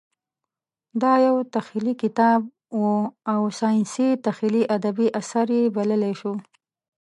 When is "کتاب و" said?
2.03-2.83